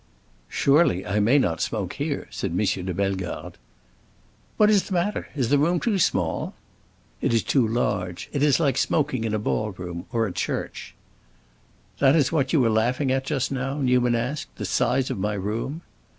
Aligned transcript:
"Surely, 0.49 1.05
I 1.05 1.19
may 1.19 1.37
not 1.37 1.61
smoke 1.61 1.93
here," 1.93 2.27
said 2.31 2.53
M. 2.53 2.57
de 2.85 2.91
Bellegarde. 2.91 3.57
"What 4.57 4.71
is 4.71 4.85
the 4.85 4.93
matter? 4.95 5.27
Is 5.35 5.49
the 5.49 5.59
room 5.59 5.79
too 5.79 5.99
small?" 5.99 6.55
"It 7.21 7.35
is 7.35 7.43
too 7.43 7.67
large. 7.67 8.27
It 8.33 8.41
is 8.41 8.59
like 8.59 8.77
smoking 8.79 9.25
in 9.25 9.33
a 9.35 9.37
ball 9.37 9.73
room, 9.73 10.07
or 10.11 10.25
a 10.25 10.31
church." 10.33 10.95
"That 11.99 12.15
is 12.15 12.31
what 12.31 12.51
you 12.51 12.61
were 12.61 12.71
laughing 12.71 13.11
at 13.11 13.25
just 13.27 13.51
now?" 13.51 13.77
Newman 13.79 14.15
asked; 14.15 14.55
"the 14.55 14.65
size 14.65 15.11
of 15.11 15.19
my 15.19 15.35
room?" 15.35 15.81